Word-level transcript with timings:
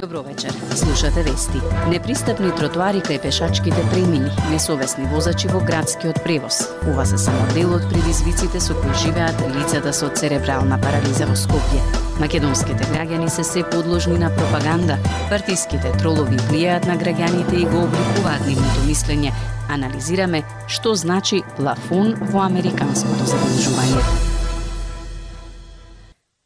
Добро 0.00 0.22
вечер. 0.22 0.50
Слушате 0.76 1.22
вести. 1.22 1.58
Непристапни 1.90 2.52
тротуари 2.54 3.00
кај 3.02 3.18
пешачките 3.22 3.82
премини, 3.90 4.30
несовесни 4.50 5.08
возачи 5.10 5.48
во 5.50 5.58
градскиот 5.58 6.22
превоз. 6.22 6.60
Ова 6.86 7.06
се 7.06 7.18
само 7.18 7.42
дел 7.54 7.74
од 7.74 7.82
предизвиците 7.90 8.60
со 8.62 8.76
кои 8.78 8.94
живеат 8.94 9.42
лицата 9.56 9.92
со 9.92 10.06
церебрална 10.14 10.78
парализа 10.78 11.26
во 11.26 11.34
Скопје. 11.34 11.82
Македонските 12.22 12.86
граѓани 12.94 13.26
се 13.26 13.42
се 13.42 13.64
подложни 13.66 14.18
на 14.22 14.30
пропаганда. 14.30 15.00
Партиските 15.34 15.90
тролови 15.98 16.38
влијаат 16.46 16.86
на 16.86 16.94
граѓаните 16.94 17.58
и 17.58 17.66
го 17.66 17.82
обликуваат 17.90 18.46
нивното 18.46 18.86
мислење. 18.86 19.34
Анализираме 19.68 20.44
што 20.68 20.94
значи 20.94 21.42
плафон 21.56 22.14
во 22.30 22.46
американското 22.46 23.34
задолжување. 23.34 24.02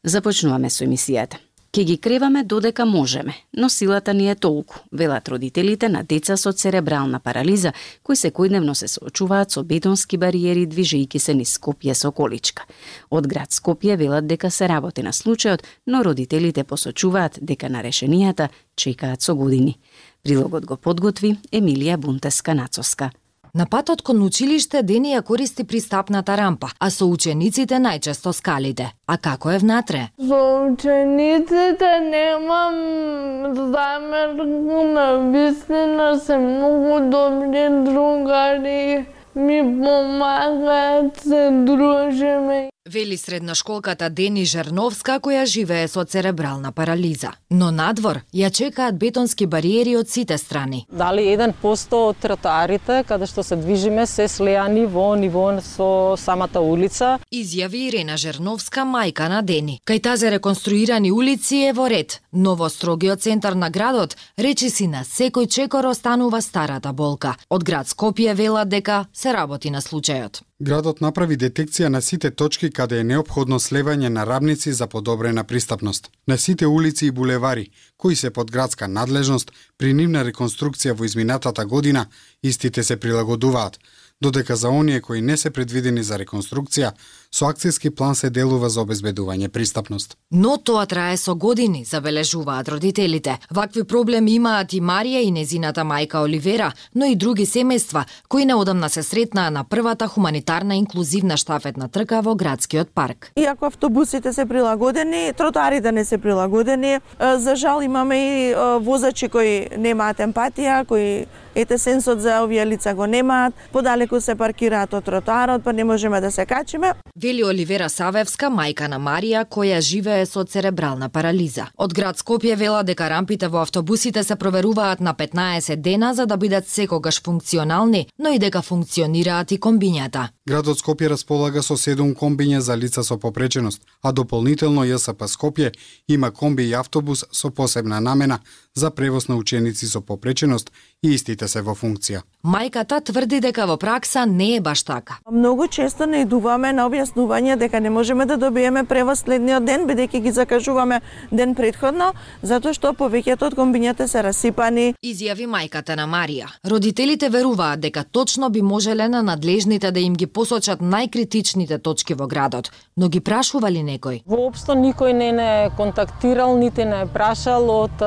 Започнуваме 0.03 0.69
со 0.69 0.89
емисијата. 0.89 1.37
Ке 1.73 1.83
ги 1.83 1.97
креваме 1.97 2.43
додека 2.43 2.85
можеме, 2.85 3.33
но 3.57 3.69
силата 3.69 4.13
ни 4.13 4.29
е 4.29 4.35
толку, 4.35 4.75
велат 4.91 5.29
родителите 5.29 5.89
на 5.89 6.03
деца 6.03 6.37
со 6.37 6.51
церебрална 6.53 7.19
парализа, 7.19 7.71
кои 8.03 8.13
секојдневно 8.15 8.75
се 8.77 8.87
соочуваат 8.87 9.51
со 9.51 9.63
бетонски 9.63 10.19
бариери 10.21 10.67
движејќи 10.69 11.17
се 11.17 11.33
низ 11.33 11.55
Скопје 11.57 11.95
со 11.97 12.11
количка. 12.11 12.67
Од 13.09 13.25
град 13.25 13.49
Скопје 13.49 13.97
велат 13.97 14.27
дека 14.29 14.51
се 14.51 14.69
работи 14.69 15.01
на 15.01 15.09
случајот, 15.17 15.65
но 15.87 16.03
родителите 16.03 16.63
посочуваат 16.63 17.39
дека 17.41 17.69
на 17.69 17.81
решенијата 17.81 18.49
чекаат 18.75 19.21
со 19.21 19.33
години. 19.33 19.79
Прилогот 20.21 20.65
го 20.65 20.77
подготви 20.77 21.39
Емилија 21.51 21.97
Бунтеска 21.97 22.53
Нацоска. 22.53 23.09
На 23.55 23.65
патот 23.65 24.01
кон 24.01 24.23
училиште 24.25 24.79
Дени 24.81 25.11
ја 25.13 25.19
користи 25.21 25.63
пристапната 25.63 26.33
рампа, 26.39 26.71
а 26.79 26.87
со 26.89 27.05
учениците 27.05 27.77
најчесто 27.77 28.33
скалите. 28.33 28.87
А 29.05 29.17
како 29.27 29.51
е 29.53 29.59
внатре? 29.61 30.01
Со 30.17 30.39
учениците 30.71 31.91
немам 32.07 33.53
замерна 33.53 35.07
вистина 35.29 36.09
се 36.25 36.37
многу 36.37 36.99
добри 37.13 37.69
другари 37.85 39.05
ми 39.35 39.61
помагаат, 39.61 41.17
се 41.17 41.49
дружиме. 41.51 42.72
Вели 42.89 43.17
средношколката 43.17 44.09
Дени 44.09 44.41
Жерновска 44.43 45.13
која 45.23 45.45
живее 45.47 45.87
со 45.87 46.03
церебрална 46.03 46.73
парализа. 46.75 47.29
Но 47.49 47.69
надвор 47.71 48.19
ја 48.35 48.49
чекаат 48.51 48.97
бетонски 48.99 49.47
бариери 49.47 49.95
од 49.95 50.09
сите 50.11 50.37
страни. 50.37 50.81
Дали 50.91 51.23
1% 51.23 51.95
од 51.95 52.19
тротоарите 52.19 53.05
каде 53.07 53.31
што 53.31 53.39
се 53.43 53.55
движиме 53.55 54.03
се 54.05 54.27
слеани 54.27 54.83
во 54.85 55.15
ниво 55.15 55.45
со 55.63 56.17
самата 56.19 56.59
улица. 56.59 57.19
Изјави 57.31 57.87
Ирена 57.87 58.17
Жерновска, 58.17 58.83
мајка 58.83 59.31
на 59.31 59.41
Дени. 59.41 59.79
Кај 59.87 60.03
тази 60.03 60.29
реконструирани 60.29 61.11
улици 61.11 61.63
е 61.71 61.73
во 61.73 61.87
ред, 61.87 62.19
но 62.33 62.55
во 62.55 62.67
строгиот 62.67 63.21
центар 63.21 63.55
на 63.55 63.69
градот, 63.69 64.17
речиси 64.37 64.87
на 64.87 65.07
секој 65.07 65.47
чекор 65.47 65.85
останува 65.85 66.41
старата 66.41 66.91
болка. 66.91 67.37
Од 67.49 67.63
град 67.63 67.87
Скопје 67.87 68.35
велат 68.35 68.67
дека 68.67 69.05
се 69.13 69.31
работи 69.31 69.71
на 69.71 69.79
случајот. 69.79 70.43
Градот 70.63 71.01
направи 71.03 71.35
детекција 71.35 71.89
на 71.91 71.99
сите 72.01 72.29
точки 72.31 72.69
каде 72.71 73.01
е 73.01 73.03
необходно 73.03 73.57
слевање 73.59 74.07
на 74.09 74.23
рабници 74.25 74.71
за 74.73 74.85
подобрена 74.87 75.43
пристапност. 75.43 76.07
На 76.27 76.37
сите 76.37 76.67
улици 76.67 77.05
и 77.05 77.11
булевари, 77.11 77.65
кои 77.97 78.15
се 78.15 78.29
под 78.29 78.51
градска 78.51 78.87
надлежност, 78.87 79.51
при 79.77 79.91
нивна 79.93 80.23
реконструкција 80.23 80.93
во 80.93 81.03
изминатата 81.03 81.65
година, 81.65 82.05
истите 82.43 82.83
се 82.83 82.97
прилагодуваат, 82.97 83.79
додека 84.21 84.55
за 84.55 84.69
оние 84.69 85.01
кои 85.01 85.21
не 85.21 85.37
се 85.37 85.49
предвидени 85.49 86.03
за 86.03 86.19
реконструкција, 86.19 86.93
со 87.33 87.49
акцијски 87.49 87.89
план 87.89 88.15
се 88.15 88.29
делува 88.29 88.69
за 88.69 88.83
обезбедување 88.83 89.49
пристапност. 89.49 90.17
Но 90.31 90.57
тоа 90.57 90.85
трае 90.85 91.17
со 91.17 91.35
години, 91.35 91.83
забележуваат 91.85 92.69
родителите. 92.69 93.37
Вакви 93.51 93.83
проблеми 93.83 94.35
имаат 94.35 94.73
и 94.73 94.81
Марија 94.81 95.23
и 95.25 95.31
незината 95.31 95.81
мајка 95.81 96.21
Оливера, 96.21 96.71
но 96.95 97.05
и 97.05 97.15
други 97.15 97.45
семејства, 97.45 98.05
кои 98.29 98.45
неодамна 98.45 98.89
се 98.89 99.03
сретнаа 99.03 99.49
на 99.51 99.63
првата 99.63 100.07
хуманитарна 100.07 100.75
инклузивна 100.75 101.37
штафетна 101.37 101.89
трка 101.89 102.21
во 102.21 102.35
градскиот 102.35 102.93
парк. 102.93 103.31
Иако 103.35 103.65
автобусите 103.65 104.33
се 104.33 104.45
прилагодени, 104.45 105.33
тротоарите 105.37 105.91
не 105.91 106.05
се 106.05 106.17
прилагодени. 106.17 106.99
За 107.19 107.55
жал 107.55 107.81
имаме 107.81 108.17
и 108.17 108.53
возачи 108.79 109.29
кои 109.29 109.67
немаат 109.77 110.19
емпатија, 110.19 110.85
кои 110.85 111.25
ете 111.55 111.77
сенсот 111.77 112.21
за 112.21 112.41
овие 112.43 112.65
лица 112.65 112.93
го 112.93 113.05
немаат, 113.05 113.53
подалеку 113.71 114.21
се 114.21 114.35
паркираат 114.35 114.93
од 114.93 115.05
тротоарот, 115.05 115.63
па 115.63 115.73
не 115.73 115.83
можеме 115.83 116.21
да 116.21 116.31
се 116.31 116.45
качиме. 116.45 116.93
Вели 117.23 117.43
Оливера 117.43 117.85
Савевска, 117.87 118.49
мајка 118.51 118.89
на 118.91 118.97
Марија, 118.99 119.45
која 119.47 119.77
живее 119.79 120.25
со 120.27 120.41
церебрална 120.43 121.07
парализа. 121.09 121.69
Од 121.79 121.93
град 121.95 122.17
Скопје 122.19 122.57
вела 122.59 122.81
дека 122.83 123.07
рампите 123.07 123.47
во 123.47 123.61
автобусите 123.61 124.23
се 124.27 124.35
проверуваат 124.35 124.99
на 124.99 125.13
15 125.15 125.79
дена 125.79 126.13
за 126.13 126.25
да 126.25 126.37
бидат 126.37 126.67
секогаш 126.67 127.21
функционални, 127.23 128.07
но 128.19 128.33
и 128.33 128.39
дека 128.39 128.61
функционираат 128.61 129.51
и 129.51 129.59
комбињата. 129.59 130.27
Градот 130.47 130.83
Скопје 130.83 131.07
располага 131.13 131.63
со 131.63 131.77
7 131.79 132.11
комбиња 132.13 132.59
за 132.59 132.75
лица 132.75 133.03
со 133.03 133.17
попреченост, 133.17 133.81
а 134.01 134.11
дополнително 134.11 134.83
ЈСП 134.83 135.23
Скопје 135.23 135.71
има 136.07 136.31
комби 136.31 136.67
и 136.67 136.73
автобус 136.73 137.23
со 137.31 137.49
посебна 137.49 138.01
намена 138.01 138.39
за 138.75 138.91
превоз 138.91 139.27
на 139.27 139.35
ученици 139.35 139.87
со 139.87 140.01
попреченост 140.01 140.71
и 141.03 141.13
истите 141.13 141.47
се 141.47 141.61
во 141.61 141.75
функција. 141.75 142.21
Мајката 142.43 142.99
тврди 143.03 143.39
дека 143.43 143.65
во 143.67 143.77
пракса 143.77 144.25
не 144.25 144.55
е 144.55 144.61
баш 144.61 144.83
така. 144.83 145.19
Многу 145.31 145.67
често 145.67 146.05
не 146.05 146.23
идуваме 146.23 146.73
на 146.73 146.87
објаснување 146.89 147.57
дека 147.57 147.79
не 147.79 147.89
можеме 147.89 148.25
да 148.25 148.37
добиеме 148.37 148.83
превоз 148.83 149.23
следниот 149.23 149.65
ден, 149.65 149.85
бидејќи 149.87 150.21
ги 150.23 150.31
закажуваме 150.31 151.01
ден 151.31 151.55
предходно, 151.55 152.13
затоа 152.41 152.73
што 152.73 152.93
повеќето 152.93 153.51
од 153.51 153.57
комбињата 153.59 154.07
се 154.07 154.23
расипани. 154.23 154.93
Изјави 155.03 155.47
мајката 155.47 155.95
на 155.95 156.07
Марија. 156.07 156.49
Родителите 156.65 157.29
веруваат 157.29 157.79
дека 157.79 158.03
точно 158.03 158.49
би 158.49 158.61
можеле 158.61 159.07
на 159.09 159.21
надлежните 159.23 159.91
да 159.91 159.99
им 159.99 160.15
ги 160.15 160.27
посочат 160.27 160.81
најкритичните 160.81 161.81
точки 161.81 162.13
во 162.13 162.27
градот, 162.27 162.71
но 162.97 163.09
ги 163.09 163.19
прашували 163.19 163.83
некој. 163.83 164.23
Воопшто 164.25 164.73
никој 164.73 165.13
не 165.13 165.31
не 165.31 165.69
контактирал, 165.77 166.57
нити 166.57 166.85
не 166.85 167.05
прашал 167.13 167.69
од 167.69 168.01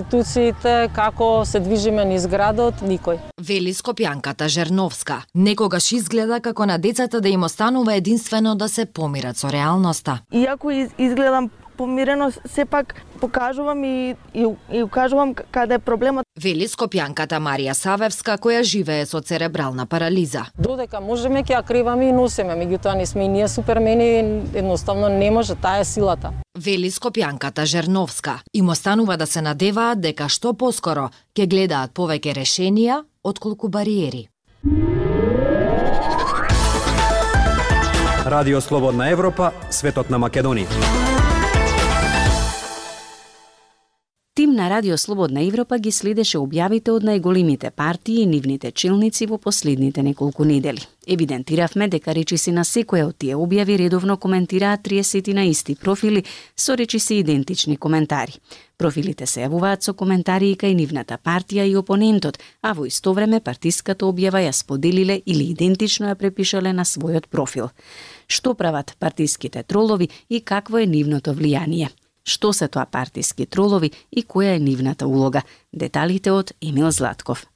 институциите 0.00 0.88
како 0.94 1.44
се 1.44 1.60
движиме 1.60 2.04
низ 2.08 2.26
градот, 2.26 2.80
никој. 2.80 3.18
Вели 3.40 3.72
Скопјанката 3.74 4.48
Жерновска. 4.48 5.22
Некогаш 5.34 5.92
изгледа 5.92 6.40
како 6.40 6.66
на 6.66 6.78
децата 6.78 7.20
да 7.20 7.28
им 7.28 7.44
останува 7.44 7.94
единствено 7.94 8.54
да 8.54 8.68
се 8.68 8.86
помират 8.86 9.36
со 9.36 9.52
реалноста. 9.52 10.20
Иако 10.32 10.70
изгледам 10.98 11.50
помирено, 11.80 12.32
сепак 12.54 12.94
покажувам 13.20 13.84
и, 13.84 14.14
и, 14.34 14.46
и 14.72 14.82
укажувам 14.82 15.34
каде 15.34 15.74
е 15.74 15.78
проблемот. 15.78 16.26
Вели 16.36 16.66
Скопјанката 16.68 17.40
Марија 17.40 17.72
Савевска, 17.72 18.36
која 18.36 18.60
живее 18.60 19.06
со 19.08 19.22
церебрална 19.24 19.86
парализа. 19.88 20.42
Додека 20.60 21.00
можеме 21.00 21.40
ќе 21.40 21.56
ја 21.56 21.62
криваме 21.64 22.10
и 22.10 22.12
носиме, 22.12 22.52
меѓутоа 22.52 22.98
не 23.00 23.06
сме 23.08 23.24
и 23.24 23.32
ние 23.32 23.48
супермени, 23.48 24.44
едноставно 24.52 25.08
не 25.08 25.30
може, 25.30 25.56
таа 25.56 25.80
е 25.80 25.88
силата. 25.88 26.34
Вели 26.58 26.90
Скопјанката 26.92 27.64
Жерновска. 27.64 28.42
Им 28.52 28.68
останува 28.68 29.16
да 29.16 29.26
се 29.26 29.40
надеваат 29.40 30.04
дека 30.04 30.28
што 30.28 30.52
поскоро 30.52 31.08
ќе 31.32 31.48
гледаат 31.48 31.96
повеќе 31.96 32.36
решенија 32.36 33.00
отколку 33.24 33.72
бариери. 33.72 34.28
Радио 38.26 38.60
Слободна 38.60 39.08
Европа, 39.08 39.52
светот 39.70 40.10
на 40.10 40.20
Македонија. 40.20 41.09
Тим 44.40 44.52
на 44.52 44.70
Радио 44.70 44.98
Слободна 44.98 45.42
Европа 45.44 45.76
ги 45.78 45.90
следеше 45.92 46.38
објавите 46.40 46.94
од 46.96 47.04
најголемите 47.04 47.68
партии 47.76 48.22
и 48.22 48.28
нивните 48.30 48.70
челници 48.72 49.26
во 49.28 49.36
последните 49.36 50.00
неколку 50.02 50.46
недели. 50.48 50.80
Евидентиравме 51.06 51.88
дека 51.92 52.14
речиси 52.16 52.54
на 52.56 52.64
секоја 52.64 53.10
од 53.10 53.18
тие 53.20 53.36
објави 53.36 53.76
редовно 53.82 54.16
коментираат 54.16 54.80
30 54.88 55.28
на 55.36 55.44
исти 55.44 55.76
профили 55.76 56.24
со 56.56 56.72
речиси 56.72 57.20
идентични 57.20 57.76
коментари. 57.76 58.40
Профилите 58.78 59.26
се 59.26 59.44
јавуваат 59.44 59.84
со 59.84 59.92
коментари 59.92 60.54
и 60.54 60.56
кај 60.56 60.72
нивната 60.72 61.20
партија 61.20 61.68
и 61.68 61.76
опонентот, 61.76 62.40
а 62.62 62.72
во 62.72 62.88
исто 62.88 63.12
време 63.12 63.44
партиската 63.44 64.08
објава 64.08 64.40
ја 64.40 64.56
споделиле 64.56 65.20
или 65.26 65.50
идентично 65.52 66.08
ја 66.08 66.16
препишале 66.16 66.72
на 66.72 66.88
својот 66.88 67.28
профил. 67.28 67.68
Што 68.26 68.54
прават 68.54 68.96
партиските 68.98 69.62
тролови 69.62 70.08
и 70.30 70.40
какво 70.40 70.78
е 70.78 70.86
нивното 70.86 71.36
влијание? 71.36 71.92
Што 72.30 72.52
се 72.54 72.68
тоа 72.74 72.86
партиски 72.86 73.46
тролови 73.46 73.90
и 74.18 74.22
која 74.22 74.54
е 74.56 74.62
нивната 74.66 75.06
улога? 75.06 75.42
Деталите 75.72 76.30
од 76.30 76.52
Емил 76.62 76.90
Златков. 76.98 77.46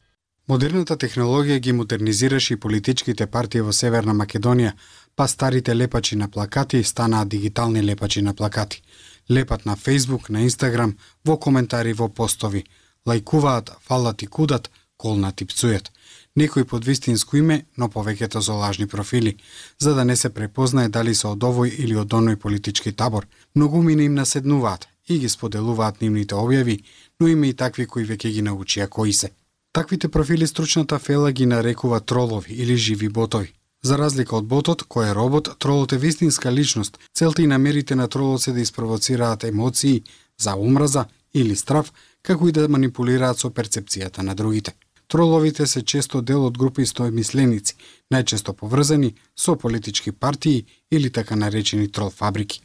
Модерната 0.50 0.96
технологија 1.04 1.58
ги 1.66 1.72
модернизираше 1.72 2.54
и 2.54 2.60
политичките 2.64 3.26
партии 3.36 3.62
во 3.66 3.72
Северна 3.72 4.14
Македонија, 4.18 4.72
па 5.16 5.28
старите 5.28 5.76
лепачи 5.76 6.16
на 6.16 6.28
плакати 6.28 6.82
станаа 6.84 7.24
дигитални 7.24 7.84
лепачи 7.90 8.22
на 8.22 8.34
плакати. 8.34 8.82
Лепат 9.30 9.64
на 9.66 9.76
Facebook, 9.76 10.28
на 10.30 10.42
Instagram, 10.48 10.96
во 11.24 11.38
коментари 11.38 11.92
во 11.92 12.08
постови. 12.08 12.64
Лајкуваат, 13.06 13.70
фалат 13.80 14.22
и 14.22 14.26
кудат, 14.26 14.70
колнат 14.96 15.40
и 15.40 15.46
пцујат 15.46 15.90
некои 16.36 16.64
под 16.64 16.84
вистинско 16.84 17.36
име, 17.36 17.66
но 17.78 17.88
повеќето 17.88 18.38
за 18.38 18.52
лажни 18.52 18.86
профили, 18.86 19.36
за 19.78 19.94
да 19.94 20.04
не 20.04 20.16
се 20.16 20.30
препознае 20.30 20.88
дали 20.88 21.14
се 21.14 21.26
од 21.26 21.42
овој 21.42 21.70
или 21.78 21.96
од 21.96 22.12
оној 22.12 22.36
политички 22.36 22.92
табор. 22.92 23.26
Многумина 23.54 24.02
им 24.02 24.14
наседнуваат 24.14 24.88
и 25.08 25.18
ги 25.18 25.28
споделуваат 25.28 26.00
нивните 26.00 26.34
објави 26.34 26.80
но 27.20 27.28
има 27.28 27.46
и 27.46 27.54
такви 27.54 27.86
кои 27.86 28.04
веќе 28.04 28.30
ги 28.32 28.42
научија 28.42 28.88
кои 28.88 29.12
се. 29.12 29.30
Таквите 29.72 30.08
профили 30.08 30.46
стручната 30.46 30.98
фела 30.98 31.32
ги 31.32 31.46
нарекува 31.46 32.00
тролови 32.00 32.54
или 32.54 32.76
живи 32.76 33.08
ботови. 33.08 33.52
За 33.84 33.98
разлика 33.98 34.36
од 34.36 34.46
ботот, 34.46 34.84
кој 34.88 35.10
е 35.10 35.14
робот, 35.14 35.50
тролот 35.58 35.92
е 35.92 35.98
вистинска 35.98 36.52
личност. 36.52 36.98
Целта 37.14 37.42
и 37.42 37.46
намерите 37.46 37.94
на 37.94 38.08
тролот 38.08 38.42
се 38.42 38.52
да 38.52 38.60
испровоцираат 38.60 39.44
емоции 39.44 40.02
за 40.40 40.54
омраза 40.56 41.04
или 41.34 41.56
страв, 41.56 41.92
како 42.22 42.48
и 42.48 42.52
да 42.52 42.68
манипулираат 42.68 43.38
со 43.38 43.50
перцепцијата 43.50 44.22
на 44.22 44.34
другите. 44.34 44.72
Троловите 45.14 45.66
се 45.66 45.84
често 45.84 46.22
дел 46.22 46.42
од 46.44 46.56
групи 46.58 46.82
стоемисленици, 46.90 47.76
најчесто 48.10 48.52
поврзани 48.58 49.12
со 49.38 49.52
политички 49.54 50.10
партии 50.10 50.64
или 50.90 51.10
така 51.18 51.36
наречени 51.36 51.86
трол 51.86 52.10
фабрики. 52.10 52.58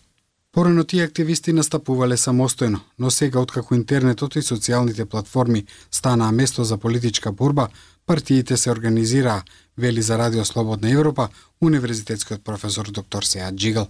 Порано 0.51 0.83
тие 0.83 1.03
активисти 1.05 1.53
настапувале 1.53 2.17
самостојно, 2.17 2.79
но 2.97 3.11
сега 3.11 3.39
откако 3.45 3.75
интернетот 3.75 4.35
и 4.35 4.41
социјалните 4.41 5.05
платформи 5.05 5.65
станаа 5.91 6.31
место 6.31 6.63
за 6.63 6.77
политичка 6.77 7.31
борба, 7.31 7.67
партиите 8.07 8.57
се 8.57 8.71
организираа, 8.71 9.43
вели 9.77 10.01
за 10.01 10.17
Радио 10.17 10.45
Слободна 10.45 10.89
Европа, 10.89 11.29
универзитетскиот 11.61 12.43
професор 12.43 12.89
доктор 12.91 13.23
Сеат 13.23 13.55
Джигал 13.55 13.87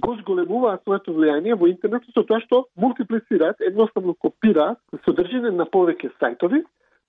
го 0.00 0.14
зголемуваат 0.14 0.82
своето 0.82 1.12
влијание 1.12 1.56
во 1.58 1.68
интернет 1.68 2.04
со 2.14 2.22
тоа 2.22 2.40
што 2.44 2.66
мултиплицираат, 2.76 3.60
едноставно 3.60 4.14
копираат 4.14 4.78
содржина 5.04 5.50
на 5.52 5.66
повеќе 5.66 6.12
сајтови, 6.20 6.62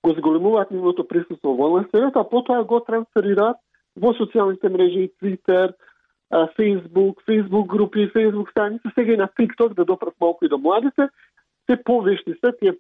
го 0.04 0.14
зголемуваат 0.14 0.72
нивото 0.72 1.08
присуство 1.08 1.56
во 1.56 1.68
онлайн 1.68 2.12
а 2.16 2.24
потоа 2.24 2.64
го 2.64 2.80
трансферираат 2.80 3.58
во 3.96 4.14
социјалните 4.14 4.70
мрежи, 4.70 5.12
Twitter, 5.22 5.74
Facebook, 6.58 7.24
Facebook 7.28 7.68
групи, 7.68 8.12
Facebook 8.16 8.52
страници, 8.52 8.88
сега 8.96 9.14
и 9.14 9.18
на 9.18 9.28
TikTok 9.28 9.74
да 9.74 9.86
допрат 9.86 10.14
малку 10.22 10.46
и 10.46 10.50
до 10.50 10.58
младите, 10.58 11.10
се 11.70 11.84
повешни 11.84 12.34
се 12.34 12.52
тие 12.60 12.74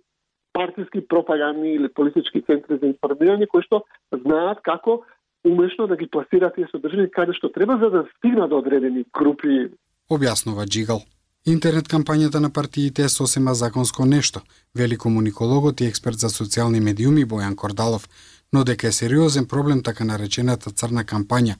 партиски 0.53 1.07
пропагандни 1.07 1.73
или 1.73 1.93
политички 1.93 2.41
центри 2.41 2.77
за 2.77 2.87
информирање 2.89 3.47
кои 3.47 3.61
што 3.63 3.83
знаат 4.11 4.61
како 4.65 5.03
умешно 5.45 5.87
да 5.87 5.95
ги 5.95 6.09
пласираат 6.09 6.55
тие 6.55 6.67
содржини 6.71 7.11
каде 7.11 7.33
што 7.33 7.51
треба 7.53 7.77
за 7.77 7.89
да 7.89 8.05
стигнат 8.17 8.49
до 8.49 8.57
одредени 8.57 9.05
групи 9.13 9.69
објаснува 10.09 10.65
Джигал. 10.65 11.05
Интернет 11.47 11.87
кампањата 11.87 12.39
на 12.43 12.49
партиите 12.49 13.03
е 13.03 13.09
сосема 13.09 13.53
законско 13.53 14.05
нешто, 14.05 14.41
вели 14.75 14.97
комуникологот 14.97 15.81
и 15.81 15.87
експерт 15.87 16.19
за 16.19 16.27
социјални 16.27 16.79
медиуми 16.83 17.25
Бојан 17.25 17.55
Кордалов, 17.55 18.09
но 18.53 18.63
дека 18.63 18.87
е 18.87 18.91
сериозен 18.91 19.47
проблем 19.47 19.83
така 19.83 20.03
наречената 20.03 20.69
црна 20.69 21.03
кампања. 21.03 21.55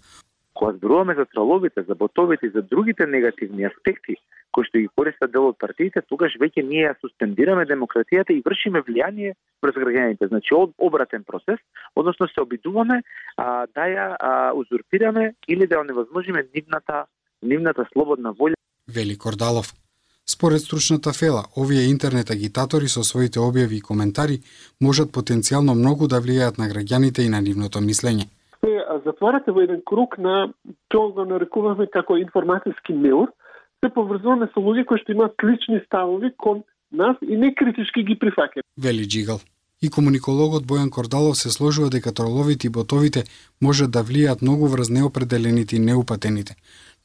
Кога 0.54 0.74
зборуваме 0.74 1.16
за 1.16 1.26
троловите, 1.26 1.84
за 1.88 1.96
ботовите 1.96 2.46
и 2.46 2.50
за 2.50 2.62
другите 2.62 3.08
негативни 3.08 3.64
аспекти 3.64 4.16
кои 4.52 4.66
што 4.66 4.82
ги 4.82 4.90
користат 4.98 5.32
дел 5.32 5.50
од 5.52 5.58
партиите, 5.62 6.02
тогаш 6.10 6.36
веќе 6.42 6.66
ние 6.66 6.88
ја 6.88 6.96
суспендираме 7.00 7.68
демократијата 7.70 8.34
и 8.34 8.44
вршиме 8.46 8.82
влијание 8.88 9.36
врз 9.64 9.78
граѓаните. 9.78 10.28
Значи, 10.28 10.54
од 10.58 10.74
обратен 10.78 11.24
процес, 11.24 11.62
односно 11.96 12.28
се 12.28 12.42
обидуваме 12.42 13.02
а, 13.38 13.68
да 13.76 13.88
ја 13.88 14.08
а, 14.20 14.52
узурпираме 14.58 15.34
или 15.48 15.68
да 15.68 15.80
ја 15.80 15.88
невозможиме 15.88 16.48
нивната 16.56 17.06
нивната 17.42 17.86
слободна 17.94 18.34
волја. 18.34 18.59
Вели 18.96 19.18
Кордалов. 19.18 19.74
Според 20.30 20.62
стручната 20.62 21.14
фела, 21.14 21.44
овие 21.58 21.84
интернет 21.90 22.30
агитатори 22.30 22.88
со 22.88 23.04
своите 23.04 23.40
објави 23.40 23.78
и 23.78 23.82
коментари 23.82 24.42
можат 24.82 25.10
потенцијално 25.10 25.74
многу 25.74 26.08
да 26.08 26.22
влијаат 26.22 26.60
на 26.62 26.68
граѓаните 26.70 27.26
и 27.26 27.30
на 27.34 27.42
нивното 27.42 27.80
мислење. 27.82 28.30
Се 28.62 28.74
затварате 29.06 29.52
во 29.52 29.64
еден 29.66 29.82
круг 29.86 30.18
на 30.18 30.54
тоа 30.88 31.12
го 31.14 31.26
нарекуваме 31.26 31.88
како 31.88 32.18
информатиски 32.18 32.94
меур, 32.94 33.34
се 33.82 33.90
поврзуваме 33.90 34.50
со 34.54 34.62
луѓе 34.62 34.86
кои 34.86 35.02
што 35.02 35.18
имаат 35.18 35.34
лични 35.44 35.82
ставови 35.86 36.30
кон 36.38 36.62
нас 36.92 37.18
и 37.22 37.38
не 37.38 37.56
критички 37.56 38.04
ги 38.04 38.20
прифаќаат. 38.22 38.66
Вели 38.78 39.08
Джигал. 39.10 39.42
И 39.82 39.90
комуникологот 39.90 40.66
Бојан 40.68 40.90
Кордалов 40.92 41.38
се 41.40 41.50
сложува 41.50 41.90
дека 41.90 42.12
троловите 42.12 42.68
и 42.68 42.70
ботовите 42.70 43.24
можат 43.62 43.92
да 43.96 44.04
влијаат 44.04 44.42
многу 44.42 44.68
врз 44.68 44.90
неопределените 44.92 45.78
и 45.78 45.80
неупатените, 45.80 46.56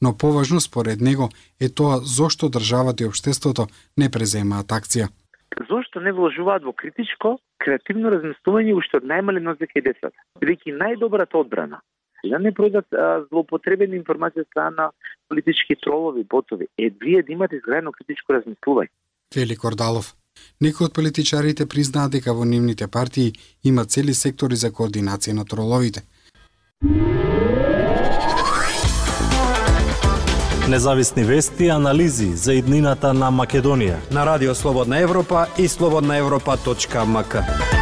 но 0.01 0.17
поважно 0.17 0.59
според 0.59 0.99
него 1.01 1.29
е 1.61 1.69
тоа 1.69 1.99
зошто 2.03 2.49
државата 2.49 3.03
и 3.03 3.07
општеството 3.07 3.67
не 3.97 4.09
преземаат 4.11 4.75
акција. 4.75 5.07
Зошто 5.69 6.03
не 6.03 6.11
вложуваат 6.11 6.67
во 6.67 6.73
критичко, 6.73 7.39
креативно 7.63 8.11
размислување 8.11 8.75
уште 8.75 8.99
од 8.99 9.07
најмалиност 9.07 9.63
дека 9.63 9.79
и 9.79 9.85
децата, 9.87 10.19
бидејќи 10.43 10.75
најдобрата 10.75 11.39
одбрана 11.39 11.79
да 12.25 12.39
не 12.41 12.51
пројдат 12.51 12.91
злоупотребени 13.29 13.95
информации 13.95 14.41
од 14.41 14.47
страна 14.49 14.75
на 14.75 14.91
политички 15.29 15.75
тролови, 15.79 16.23
ботови, 16.23 16.67
е 16.77 16.89
вие 16.89 17.23
да 17.23 17.31
имате 17.31 17.55
изградено 17.55 17.91
критичко 17.91 18.33
размислување. 18.33 18.91
Вели 19.35 19.55
Кордалов. 19.55 20.15
Некои 20.61 20.85
од 20.85 20.93
политичарите 20.93 21.65
признаат 21.65 22.11
дека 22.11 22.33
во 22.33 22.45
нивните 22.45 22.87
партии 22.87 23.33
има 23.63 23.85
цели 23.85 24.13
сектори 24.13 24.55
за 24.55 24.71
координација 24.71 25.33
на 25.33 25.45
троловите. 25.45 26.03
Независни 30.69 31.23
вести 31.23 31.65
и 31.65 31.69
анализи 31.69 32.35
за 32.35 32.53
иднината 32.53 33.13
на 33.13 33.31
Македонија. 33.31 33.97
На 34.11 34.25
Радио 34.25 34.55
Слободна 34.55 34.99
Европа 34.99 35.47
и 35.57 35.67
слободнаевропа.мк. 35.67 37.74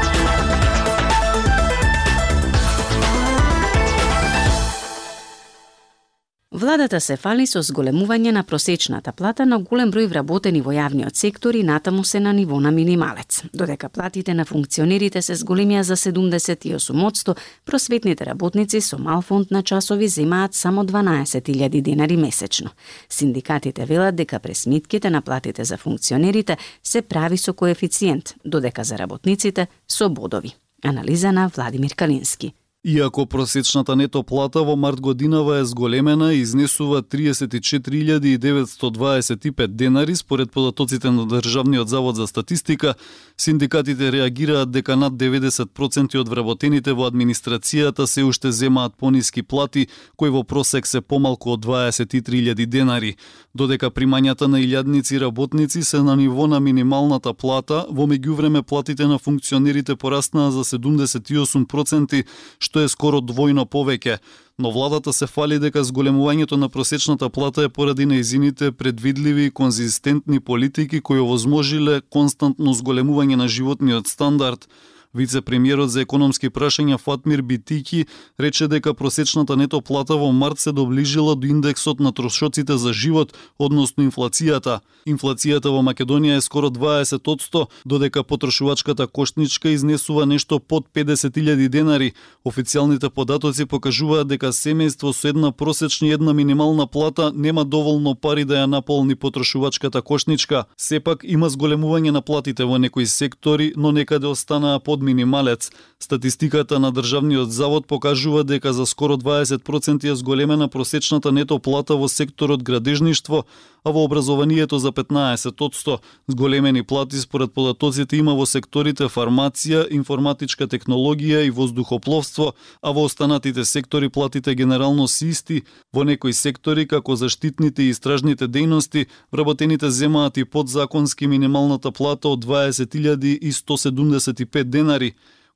Владата 6.64 7.02
се 7.04 7.18
фали 7.20 7.44
со 7.44 7.60
зголемување 7.60 8.32
на 8.32 8.42
просечната 8.48 9.12
плата 9.12 9.44
на 9.44 9.58
голем 9.60 9.90
број 9.92 10.06
вработени 10.08 10.62
во 10.64 10.72
јавниот 10.72 11.20
сектор 11.20 11.58
и 11.60 11.64
натаму 11.68 12.06
се 12.08 12.22
на 12.24 12.32
ниво 12.32 12.60
на 12.64 12.72
минималец. 12.72 13.42
Додека 13.52 13.90
платите 13.90 14.34
на 14.34 14.46
функционерите 14.46 15.22
се 15.22 15.36
зголемија 15.36 15.82
за 15.84 15.98
78%, 16.00 17.36
просветните 17.66 18.26
работници 18.26 18.80
со 18.80 18.98
мал 18.98 19.22
фонд 19.22 19.52
на 19.52 19.64
часови 19.64 20.08
земаат 20.08 20.54
само 20.54 20.86
12.000 20.86 21.82
денари 21.82 22.18
месечно. 22.18 22.72
Синдикатите 23.10 23.86
велат 23.86 24.16
дека 24.16 24.40
пресмитките 24.40 25.10
на 25.10 25.22
платите 25.22 25.64
за 25.64 25.78
функционерите 25.78 26.58
се 26.84 27.02
прави 27.02 27.38
со 27.38 27.54
коефициент, 27.54 28.36
додека 28.46 28.84
за 28.84 28.98
работниците 28.98 29.68
со 29.88 30.10
бодови. 30.10 30.56
Анализа 30.84 31.32
на 31.32 31.52
Владимир 31.56 31.96
Калински. 31.96 32.54
Иако 32.86 33.26
просечната 33.26 33.96
нето 33.96 34.24
плата 34.24 34.64
во 34.64 34.76
март 34.76 35.02
годинава 35.02 35.58
е 35.58 35.66
зголемена 35.66 36.34
и 36.34 36.40
изнесува 36.40 37.02
34.925 37.02 39.68
денари 39.68 40.16
според 40.16 40.52
податоците 40.52 41.12
на 41.12 41.28
Државниот 41.28 41.90
завод 41.90 42.16
за 42.16 42.28
статистика, 42.28 42.94
синдикатите 43.38 44.12
реагираат 44.12 44.72
дека 44.72 44.96
над 44.96 45.14
90% 45.14 46.20
од 46.20 46.30
вработените 46.30 46.94
во 46.94 47.08
администрацијата 47.08 48.06
се 48.06 48.24
уште 48.24 48.52
земаат 48.52 48.94
пониски 49.00 49.44
плати, 49.44 49.88
кои 50.18 50.30
во 50.30 50.44
просек 50.44 50.88
се 50.88 51.02
помалку 51.02 51.50
од 51.56 51.66
23.000 51.66 52.66
денари, 52.66 53.16
додека 53.56 53.92
примањата 53.96 54.48
на 54.52 54.60
илјадници 54.60 55.20
работници 55.24 55.84
се 55.84 56.04
на 56.04 56.16
ниво 56.16 56.48
на 56.48 56.60
минималната 56.60 57.34
плата, 57.34 57.86
во 57.90 58.08
меѓувреме 58.12 58.62
платите 58.62 59.08
на 59.08 59.20
функционерите 59.20 59.96
пораснаа 59.96 60.52
за 60.52 60.64
78%, 60.64 62.24
што 62.60 62.73
е 62.80 62.90
скоро 62.90 63.22
двојно 63.22 63.66
повеќе, 63.66 64.18
но 64.60 64.72
владата 64.72 65.14
се 65.14 65.28
фали 65.28 65.60
дека 65.60 65.84
зголемувањето 65.84 66.58
на 66.58 66.70
просечната 66.70 67.30
плата 67.30 67.64
е 67.64 67.70
поради 67.70 68.06
неизините 68.06 68.72
предвидливи 68.72 69.46
и 69.46 69.52
конзистентни 69.52 70.40
политики 70.40 71.02
кои 71.02 71.20
овозможиле 71.20 72.02
константно 72.10 72.74
зголемување 72.74 73.36
на 73.36 73.48
животниот 73.48 74.08
стандард, 74.08 74.68
Вице-премиерот 75.14 75.92
за 75.94 76.02
економски 76.02 76.50
прашања 76.50 76.98
Фатмир 76.98 77.42
Битики 77.46 78.06
рече 78.40 78.68
дека 78.68 78.96
просечната 78.98 79.56
нето 79.56 79.82
плата 79.82 80.16
во 80.18 80.32
март 80.32 80.60
се 80.60 80.72
доближила 80.72 81.36
до 81.36 81.48
индексот 81.48 82.00
на 82.00 82.12
трошоците 82.12 82.78
за 82.78 82.94
живот, 82.94 83.38
односно 83.60 84.04
инфлацијата. 84.10 84.80
Инфлацијата 85.06 85.70
во 85.70 85.84
Македонија 85.86 86.38
е 86.38 86.42
скоро 86.42 86.72
20%, 86.74 87.68
додека 87.86 88.24
потрошувачката 88.24 89.08
кошничка 89.08 89.70
изнесува 89.70 90.26
нешто 90.26 90.60
под 90.60 90.90
50.000 90.94 91.70
денари. 91.70 92.14
Официјалните 92.46 93.10
податоци 93.10 93.66
покажуваат 93.66 94.28
дека 94.28 94.50
семејство 94.50 95.14
со 95.14 95.28
една 95.28 95.52
просечна 95.52 96.08
и 96.08 96.12
една 96.12 96.34
минимална 96.34 96.88
плата 96.88 97.32
нема 97.36 97.66
доволно 97.66 98.16
пари 98.16 98.46
да 98.46 98.64
ја 98.64 98.66
наполни 98.66 99.16
потрошувачката 99.16 100.02
кошничка. 100.02 100.66
Сепак 100.78 101.22
има 101.24 101.50
зголемување 101.50 102.10
на 102.10 102.22
платите 102.22 102.66
во 102.66 102.82
некои 102.82 103.06
сектори, 103.06 103.74
но 103.78 103.92
некаде 103.92 104.28
останаа 104.28 104.80
под 104.80 105.03
минималец. 105.04 105.72
Статистиката 106.00 106.80
на 106.80 106.92
Државниот 106.92 107.52
завод 107.52 107.88
покажува 107.88 108.44
дека 108.44 108.74
за 108.74 108.86
скоро 108.86 109.18
20% 109.18 110.12
е 110.12 110.16
зголемена 110.16 110.68
просечната 110.68 111.32
нето 111.32 111.60
плата 111.60 111.96
во 111.96 112.10
секторот 112.10 112.64
градежништво, 112.64 113.44
а 113.86 113.92
во 113.92 114.04
образованието 114.04 114.80
за 114.80 114.92
15%. 114.92 116.00
Зголемени 116.28 116.84
плати 116.84 117.18
според 117.18 117.54
податоците 117.54 118.18
има 118.18 118.36
во 118.36 118.46
секторите 118.46 119.04
фармација, 119.04 119.92
информатичка 119.92 120.68
технологија 120.68 121.46
и 121.46 121.52
воздухопловство, 121.52 122.54
а 122.82 122.92
во 122.92 123.04
останатите 123.04 123.66
сектори 123.66 124.10
платите 124.10 124.56
генерално 124.56 125.08
си 125.08 125.28
исти. 125.28 125.62
Во 125.94 126.04
некои 126.04 126.34
сектори, 126.34 126.88
како 126.88 127.16
заштитните 127.16 127.84
и 127.84 127.90
истражните 127.90 128.48
дејности, 128.48 129.06
вработените 129.32 129.92
земаат 129.92 130.38
и 130.38 130.46
подзаконски 130.46 131.28
минималната 131.28 131.92
плата 131.92 132.30
од 132.30 132.46
20.175 132.46 134.64
денари. 134.64 135.14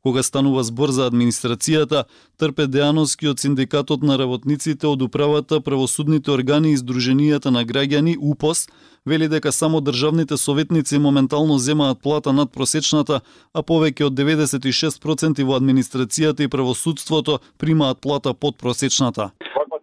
Кога 0.07 0.23
станува 0.23 0.61
збор 0.63 0.93
за 0.95 1.03
администрацијата, 1.11 2.05
Трпе 2.39 2.65
Деановски 2.71 3.27
од 3.27 3.41
Синдикатот 3.43 4.05
на 4.07 4.15
работниците 4.15 4.87
од 4.87 5.01
управата, 5.03 5.59
правосудните 5.59 6.31
органи 6.31 6.71
и 6.71 6.77
Сдруженијата 6.79 7.51
на 7.51 7.65
граѓани 7.67 8.13
УПОС 8.15 8.69
вели 9.05 9.27
дека 9.27 9.51
само 9.51 9.81
државните 9.83 10.37
советници 10.37 11.01
моментално 11.07 11.57
земаат 11.59 11.99
плата 11.99 12.31
над 12.31 12.55
просечната, 12.55 13.19
а 13.51 13.59
повеќе 13.67 14.07
од 14.07 14.15
96% 14.15 15.43
во 15.43 15.59
администрацијата 15.59 16.47
и 16.47 16.53
правосудството 16.55 17.39
примаат 17.59 17.99
плата 17.99 18.31
под 18.33 18.55
просечната. 18.63 19.33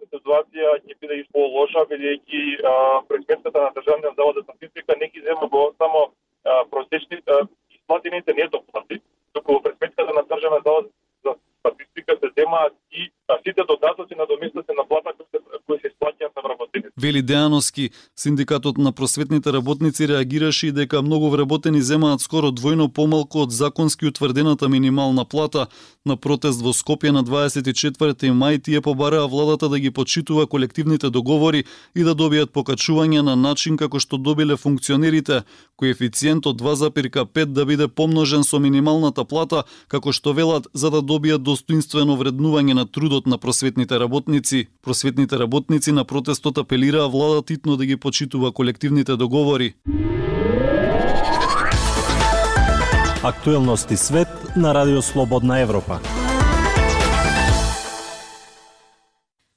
Ситуација 0.08 0.78
ќе 0.88 0.94
биде 1.04 1.20
и 1.20 1.24
полоша, 1.36 1.84
бидејќи 1.92 2.64
пресметката 3.12 3.60
на 3.60 3.76
Државниот 3.76 4.16
завод 4.16 4.40
за 4.40 4.48
статистика 4.48 4.96
не 4.96 5.12
ги 5.12 5.20
зема 5.28 5.52
во 5.52 5.68
само 5.76 6.08
просечни 6.72 7.20
исплатените 7.76 8.32
нето 8.32 8.64
плати, 8.72 9.04
туку 9.34 9.56
во 9.56 9.60
пресметката 9.60 10.12
на 10.14 10.22
Државен 10.22 10.62
завод 10.64 10.90
за 11.24 11.34
статистика 11.60 12.16
се 12.20 12.30
земаат 12.38 12.74
и 12.90 13.10
сите 13.42 13.62
додатоци 13.64 14.14
на 14.14 14.26
доместите 14.26 14.72
на 14.78 14.84
плата 14.88 15.12
кои 15.18 15.26
се, 15.30 15.38
кои 15.66 15.78
се 15.80 15.90
исплаќаат 15.90 16.36
на 16.36 16.42
вработените. 16.42 16.83
Вели 16.96 17.22
Деановски, 17.22 17.90
синдикатот 18.16 18.78
на 18.78 18.92
просветните 18.92 19.52
работници 19.52 20.08
реагираше 20.08 20.66
и 20.66 20.72
дека 20.72 21.02
многу 21.02 21.30
вработени 21.30 21.82
земаат 21.82 22.20
скоро 22.20 22.52
двојно 22.54 22.86
помалку 22.88 23.40
од 23.42 23.50
законски 23.50 24.06
утврдената 24.06 24.68
минимална 24.68 25.24
плата. 25.24 25.66
На 26.06 26.16
протест 26.16 26.62
во 26.62 26.70
Скопје 26.70 27.10
на 27.10 27.24
24 27.24 28.30
мај 28.30 28.62
тие 28.62 28.80
побараа 28.80 29.26
владата 29.26 29.68
да 29.68 29.78
ги 29.78 29.90
почитува 29.90 30.46
колективните 30.46 31.10
договори 31.10 31.64
и 31.96 32.04
да 32.04 32.14
добијат 32.14 32.54
покачување 32.54 33.22
на 33.26 33.34
начин 33.34 33.76
како 33.76 33.98
што 33.98 34.16
добиле 34.16 34.56
функционерите, 34.56 35.42
коефициент 35.76 36.46
од 36.46 36.62
2,5 36.62 37.44
да 37.44 37.64
биде 37.64 37.88
помножен 37.88 38.44
со 38.44 38.60
минималната 38.60 39.24
плата, 39.24 39.64
како 39.88 40.12
што 40.12 40.32
велат 40.32 40.70
за 40.74 40.90
да 40.90 41.02
добијат 41.02 41.42
достоинствено 41.42 42.14
вреднување 42.14 42.74
на 42.74 42.86
трудот 42.86 43.26
на 43.26 43.38
просветните 43.38 43.98
работници. 43.98 44.68
Просветните 44.82 45.38
работници 45.38 45.90
на 45.92 46.04
протестот 46.04 46.58
апелираа 46.84 47.08
влада 47.08 47.42
титно 47.42 47.76
да 47.76 47.86
ги 47.86 47.96
почитува 47.96 48.52
колективните 48.52 49.16
договори. 49.16 49.74
Актуелности 53.22 53.96
свет 53.96 54.28
на 54.56 54.74
Радио 54.74 55.02
Слободна 55.02 55.60
Европа. 55.60 56.00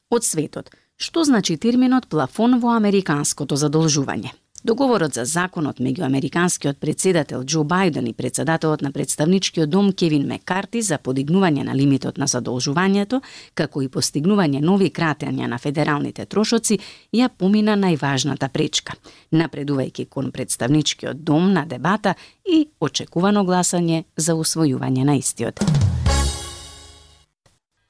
Од 0.10 0.24
светот, 0.24 0.72
што 0.96 1.28
значи 1.28 1.58
терминот 1.58 2.08
плафон 2.08 2.62
во 2.64 2.78
американското 2.80 3.60
задолжување? 3.60 4.32
Договорот 4.68 5.14
за 5.16 5.24
законот 5.24 5.78
меѓу 5.80 6.04
американскиот 6.04 6.76
председател 6.84 7.46
Џо 7.48 7.62
Бајден 7.64 8.10
и 8.10 8.14
председателот 8.14 8.82
на 8.82 8.92
представничкиот 8.92 9.70
дом 9.70 9.94
Кевин 9.94 10.28
Мекарти 10.28 10.82
за 10.82 10.98
подигнување 11.00 11.64
на 11.64 11.76
лимитот 11.76 12.18
на 12.18 12.28
задолжувањето, 12.28 13.22
како 13.56 13.82
и 13.82 13.88
постигнување 13.88 14.60
нови 14.60 14.92
кратења 14.92 15.48
на 15.48 15.58
федералните 15.58 16.26
трошоци, 16.26 16.82
ја 17.16 17.30
помина 17.30 17.80
најважната 17.80 18.50
пречка, 18.52 19.00
напредувајќи 19.32 20.10
кон 20.10 20.34
представничкиот 20.36 21.24
дом 21.24 21.54
на 21.54 21.64
дебата 21.66 22.16
и 22.44 22.68
очекувано 22.80 23.48
гласање 23.48 24.04
за 24.18 24.36
усвојување 24.36 25.08
на 25.08 25.16
истиот. 25.16 25.64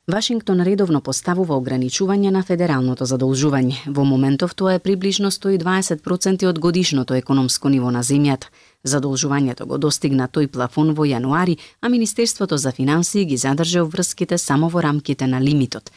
Вашингтон 0.07 0.61
редовно 0.63 1.01
поставува 1.03 1.57
ограничување 1.59 2.29
на 2.31 2.39
федералното 2.47 3.03
задолжување. 3.03 3.89
Во 3.91 4.05
моментов 4.07 4.53
тоа 4.55 4.77
е 4.77 4.79
приближно 4.79 5.31
120% 5.35 6.47
од 6.47 6.59
годишното 6.63 7.17
економско 7.19 7.67
ниво 7.67 7.91
на 7.91 8.03
земјата. 8.07 8.47
Задолжувањето 8.87 9.65
го 9.67 9.77
достигна 9.77 10.27
тој 10.27 10.47
плафон 10.47 10.93
во 10.95 11.05
јануари, 11.05 11.57
а 11.81 11.89
Министерството 11.89 12.57
за 12.57 12.71
финансии 12.71 13.25
ги 13.25 13.37
задржа 13.37 13.83
врските 13.83 14.37
само 14.37 14.69
во 14.69 14.81
рамките 14.81 15.27
на 15.27 15.41
лимитот. 15.41 15.91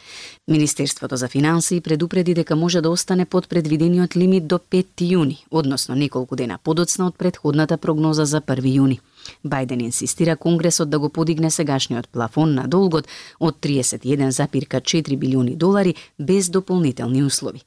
Министерството 0.47 1.15
за 1.15 1.27
финансии 1.27 1.81
предупреди 1.81 2.33
дека 2.33 2.55
може 2.55 2.81
да 2.81 2.89
остане 2.89 3.25
под 3.25 3.47
предвидениот 3.49 4.15
лимит 4.15 4.47
до 4.47 4.59
5 4.59 4.85
јуни, 5.01 5.37
односно 5.51 5.95
неколку 5.95 6.35
дена 6.35 6.57
подоцна 6.63 7.07
од 7.07 7.17
предходната 7.17 7.77
прогноза 7.77 8.25
за 8.25 8.41
1 8.41 8.61
јуни. 8.61 8.99
Бајден 9.45 9.81
инсистира 9.83 10.35
Конгресот 10.35 10.89
да 10.89 10.99
го 10.99 11.09
подигне 11.09 11.51
сегашниот 11.51 12.09
плафон 12.09 12.53
на 12.55 12.67
долгот 12.67 13.07
од 13.39 13.55
31,4 13.61 15.17
билиони 15.17 15.55
долари 15.55 15.95
без 16.19 16.49
дополнителни 16.49 17.23
услови. 17.23 17.61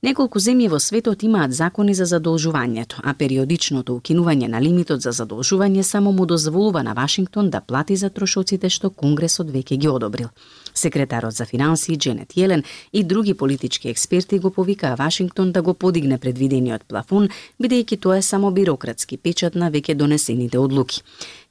Неколку 0.00 0.40
земји 0.40 0.70
во 0.72 0.78
светот 0.80 1.22
имаат 1.26 1.52
закони 1.52 1.92
за 1.94 2.06
задолжувањето, 2.08 3.02
а 3.04 3.12
периодичното 3.12 3.92
укинување 3.98 4.46
на 4.48 4.60
лимитот 4.64 5.02
за 5.04 5.12
задолжување 5.12 5.82
само 5.84 6.12
му 6.16 6.24
дозволува 6.26 6.80
на 6.82 6.94
Вашингтон 6.96 7.50
да 7.50 7.60
плати 7.60 7.96
за 8.00 8.08
трошоците 8.08 8.70
што 8.70 8.88
Конгресот 9.02 9.50
веќе 9.52 9.76
ги 9.76 9.90
одобрил. 9.92 10.30
Секретарот 10.72 11.36
за 11.36 11.44
финансии 11.44 11.98
Дженет 11.98 12.32
Јелен 12.32 12.64
и 12.92 13.04
други 13.04 13.34
политички 13.34 13.90
експерти 13.90 14.38
го 14.38 14.50
повикаа 14.50 14.96
Вашингтон 14.96 15.52
да 15.52 15.60
го 15.62 15.74
подигне 15.74 16.18
предвидениот 16.18 16.88
плафон, 16.88 17.28
бидејќи 17.60 18.00
тоа 18.00 18.16
е 18.16 18.22
само 18.22 18.50
бирократски 18.50 19.18
печат 19.18 19.54
на 19.54 19.70
веќе 19.70 19.94
донесените 19.94 20.58
одлуки. 20.58 21.02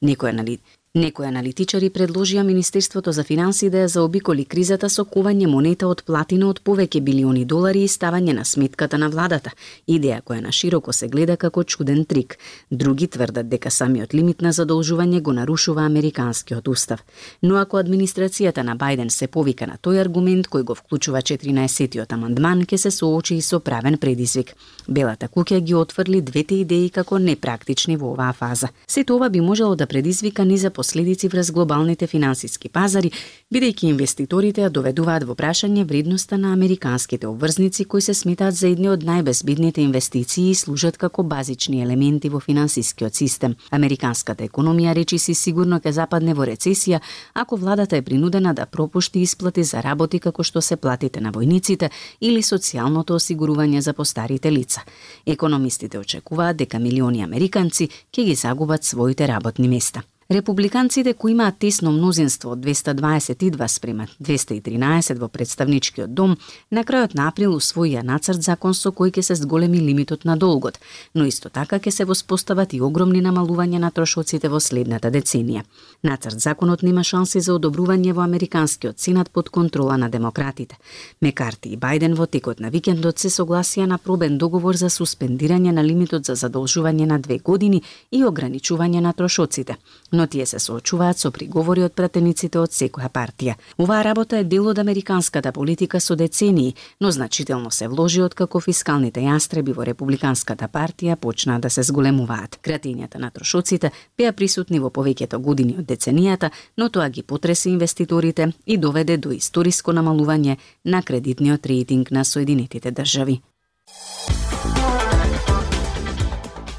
Некој 0.01 0.34
анали... 0.34 0.60
Некои 0.96 1.27
аналитичари 1.27 1.91
предложија 1.93 2.41
Министерството 2.41 3.12
за 3.13 3.22
финансии 3.24 3.69
да 3.69 3.84
ја 3.84 3.89
заобиколи 3.93 4.41
кризата 4.50 4.88
со 4.89 5.03
кување 5.05 5.46
монета 5.46 5.86
од 5.86 6.00
платина 6.01 6.48
од 6.50 6.63
повеќе 6.65 7.03
билиони 7.05 7.43
долари 7.46 7.84
и 7.86 7.88
ставање 7.88 8.34
на 8.34 8.46
сметката 8.46 8.98
на 8.98 9.10
владата, 9.13 9.51
идеја 9.88 10.24
која 10.25 10.41
на 10.41 10.51
широко 10.51 10.91
се 10.91 11.08
гледа 11.08 11.36
како 11.38 11.63
чуден 11.63 12.05
трик. 12.05 12.39
Други 12.72 13.08
тврдат 13.08 13.50
дека 13.50 13.69
самиот 13.69 14.15
лимит 14.15 14.41
на 14.41 14.50
задолжување 14.50 15.22
го 15.22 15.34
нарушува 15.34 15.84
американскиот 15.86 16.67
устав. 16.67 17.05
Но 17.43 17.62
ако 17.62 17.77
администрацијата 17.77 18.65
на 18.65 18.75
Бајден 18.75 19.10
се 19.10 19.27
повика 19.27 19.67
на 19.67 19.77
тој 19.77 20.01
аргумент 20.01 20.50
кој 20.50 20.63
го 20.63 20.74
вклучува 20.74 21.22
14-тиот 21.22 22.17
амандман, 22.17 22.65
ќе 22.65 22.77
се 22.77 22.91
соочи 22.91 23.36
и 23.38 23.41
со 23.41 23.60
правен 23.60 24.00
предизвик. 24.01 24.55
Белата 24.88 25.29
куќа 25.29 25.62
ги 25.62 25.75
отфрли 25.75 26.22
двете 26.22 26.55
идеи 26.65 26.89
како 26.89 27.19
непрактични 27.19 27.96
во 27.96 28.15
оваа 28.15 28.34
фаза. 28.34 28.74
Сето 28.88 29.22
ова 29.22 29.29
би 29.29 29.39
можело 29.39 29.75
да 29.75 29.86
предизвика 29.86 30.46
низа 30.46 30.74
последици 30.79 31.27
врз 31.27 31.51
глобалните 31.51 32.07
финансиски 32.07 32.69
пазари, 32.69 33.12
бидејќи 33.51 33.89
инвеститорите 33.91 34.63
ја 34.63 34.69
доведуваат 34.71 35.25
во 35.27 35.36
прашање 35.36 35.83
вредноста 35.88 36.38
на 36.38 36.53
американските 36.55 37.27
обврзници 37.27 37.83
кои 37.86 38.01
се 38.01 38.13
сметаат 38.13 38.55
за 38.55 38.69
едни 38.71 38.88
од 38.89 39.03
најбезбедните 39.03 39.83
инвестиции 39.83 40.50
и 40.50 40.55
служат 40.55 40.98
како 40.98 41.24
базични 41.24 41.81
елементи 41.83 42.29
во 42.29 42.39
финансискиот 42.39 43.15
систем. 43.15 43.55
Американската 43.75 44.45
економија 44.48 44.93
речиси 44.95 45.36
сигурно 45.36 45.81
ќе 45.83 45.91
западне 45.98 46.36
во 46.38 46.48
рецесија 46.48 47.01
ако 47.33 47.59
владата 47.59 47.98
е 47.98 48.01
принудена 48.01 48.53
да 48.53 48.65
пропушти 48.65 49.19
исплати 49.25 49.63
за 49.63 49.83
работи 49.83 50.19
како 50.19 50.43
што 50.43 50.62
се 50.62 50.77
платите 50.77 51.19
на 51.19 51.33
војниците 51.36 51.89
или 52.21 52.45
социјалното 52.51 53.19
осигурување 53.19 53.79
за 53.79 53.93
постарите 53.93 54.51
лица. 54.51 54.86
Економистите 55.25 56.00
очекуваат 56.00 56.63
дека 56.63 56.79
милиони 56.79 57.24
американци 57.27 57.89
ќе 58.13 58.25
ги 58.31 58.36
загубат 58.36 58.83
своите 58.83 59.27
работни 59.27 59.67
места. 59.67 60.03
Републиканците 60.31 61.13
кои 61.13 61.31
имаат 61.31 61.55
тесно 61.57 61.91
мнозинство 61.91 62.51
од 62.51 62.59
222 62.59 63.67
спрема 63.67 64.05
213 64.21 65.17
во 65.17 65.27
представничкиот 65.27 66.12
дом, 66.13 66.36
на 66.69 66.83
крајот 66.86 67.15
на 67.17 67.25
април 67.31 67.55
усвоија 67.57 68.03
нацрт 68.05 68.45
закон 68.45 68.75
со 68.77 68.91
кој 68.93 69.09
ќе 69.09 69.24
се 69.25 69.36
зголеми 69.36 69.79
лимитот 69.81 70.25
на 70.29 70.36
долгот, 70.38 70.77
но 71.15 71.25
исто 71.25 71.50
така 71.50 71.79
ќе 71.79 71.89
се 71.89 72.05
воспостават 72.05 72.74
и 72.74 72.81
огромни 72.81 73.24
намалувања 73.25 73.79
на 73.81 73.89
трошоците 73.89 74.51
во 74.53 74.59
следната 74.59 75.09
деценија. 75.09 75.63
Нацрт 76.03 76.38
законот 76.39 76.83
нема 76.83 77.03
шанси 77.03 77.41
за 77.41 77.57
одобрување 77.57 78.13
во 78.13 78.21
американскиот 78.21 79.00
сенат 79.00 79.31
под 79.31 79.50
контрола 79.50 79.98
на 79.98 80.09
демократите. 80.09 80.77
Мекарти 81.21 81.74
и 81.74 81.77
Бајден 81.77 82.13
во 82.13 82.27
текот 82.27 82.59
на 82.59 82.69
викендот 82.69 83.17
се 83.17 83.33
согласија 83.33 83.88
на 83.88 83.98
пробен 83.98 84.38
договор 84.38 84.77
за 84.77 84.93
суспендирање 84.93 85.71
на 85.71 85.81
лимитот 85.81 86.25
за 86.25 86.36
задолжување 86.36 87.05
на 87.05 87.17
две 87.17 87.39
години 87.39 87.81
и 88.12 88.24
ограничување 88.24 89.01
на 89.01 89.13
трошоците 89.13 89.77
но 90.19 90.27
тие 90.27 90.45
се 90.45 90.59
соочуваат 90.59 91.17
со 91.17 91.29
приговори 91.31 91.85
од 91.88 91.93
пратениците 91.95 92.59
од 92.59 92.73
секоја 92.75 93.07
партија. 93.07 93.53
Оваа 93.79 94.03
работа 94.03 94.41
е 94.41 94.43
дел 94.43 94.65
од 94.67 94.79
американската 94.81 95.53
политика 95.55 95.99
со 96.03 96.15
децении, 96.19 96.75
но 96.99 97.11
значително 97.11 97.71
се 97.71 97.88
вложи 97.88 98.19
од 98.21 98.35
како 98.35 98.59
фискалните 98.59 99.23
јастреби 99.23 99.71
во 99.77 99.85
републиканската 99.88 100.67
партија 100.67 101.15
почнаа 101.15 101.59
да 101.63 101.69
се 101.69 101.83
зголемуваат. 101.88 102.59
Кратењата 102.61 103.15
на 103.23 103.29
трошоците 103.31 103.93
беа 104.17 104.33
присутни 104.33 104.79
во 104.83 104.91
повеќето 104.91 105.39
години 105.39 105.77
од 105.79 105.88
деценијата, 105.88 106.49
но 106.77 106.89
тоа 106.89 107.07
ги 107.09 107.23
потреси 107.23 107.69
инвеститорите 107.69 108.51
и 108.65 108.77
доведе 108.77 109.17
до 109.17 109.31
историско 109.31 109.95
намалување 109.95 110.57
на 110.83 111.01
кредитниот 111.01 111.65
рейтинг 111.65 112.11
на 112.11 112.25
Соединетите 112.25 112.91
држави. 112.91 113.39